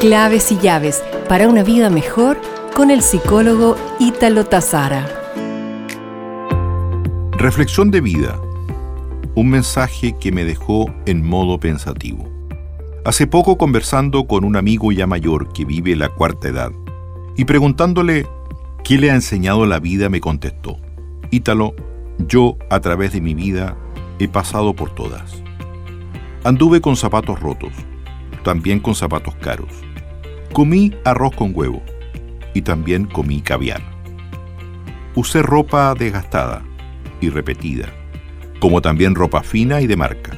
[0.00, 2.40] Claves y llaves para una vida mejor
[2.74, 5.06] con el psicólogo Ítalo Tazara.
[7.32, 8.40] Reflexión de vida.
[9.34, 12.26] Un mensaje que me dejó en modo pensativo.
[13.04, 16.72] Hace poco conversando con un amigo ya mayor que vive la cuarta edad
[17.36, 18.26] y preguntándole
[18.82, 20.78] qué le ha enseñado la vida me contestó,
[21.30, 21.74] Ítalo,
[22.26, 23.76] yo a través de mi vida
[24.18, 25.42] he pasado por todas.
[26.42, 27.74] Anduve con zapatos rotos,
[28.42, 29.89] también con zapatos caros.
[30.52, 31.82] Comí arroz con huevo
[32.54, 33.80] y también comí caviar.
[35.14, 36.62] Usé ropa desgastada
[37.20, 37.88] y repetida,
[38.58, 40.32] como también ropa fina y de marca.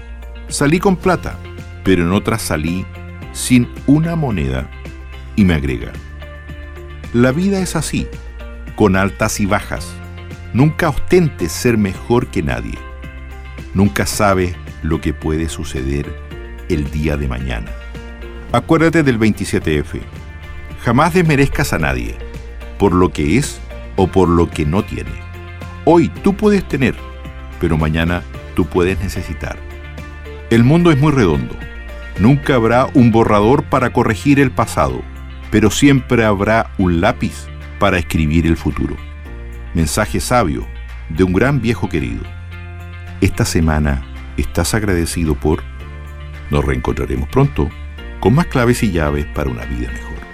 [0.48, 1.38] Salí con plata,
[1.82, 2.84] pero en otras salí
[3.32, 4.70] sin una moneda
[5.34, 5.92] y me agrega.
[7.14, 8.06] La vida es así,
[8.76, 9.94] con altas y bajas.
[10.52, 12.78] Nunca ostentes ser mejor que nadie.
[13.72, 16.14] Nunca sabes lo que puede suceder
[16.68, 17.70] el día de mañana.
[18.52, 20.00] Acuérdate del 27F.
[20.82, 22.16] Jamás desmerezcas a nadie
[22.78, 23.60] por lo que es
[23.96, 25.10] o por lo que no tiene.
[25.84, 26.94] Hoy tú puedes tener,
[27.60, 28.22] pero mañana
[28.54, 29.56] tú puedes necesitar.
[30.50, 31.56] El mundo es muy redondo.
[32.18, 35.00] Nunca habrá un borrador para corregir el pasado,
[35.50, 37.46] pero siempre habrá un lápiz
[37.78, 38.96] para escribir el futuro.
[39.74, 40.66] Mensaje sabio
[41.08, 42.22] de un gran viejo querido.
[43.20, 44.04] Esta semana
[44.36, 45.62] ¿Estás agradecido por?
[46.50, 47.68] Nos reencontraremos pronto
[48.22, 50.31] con más claves y llaves para una vida mejor.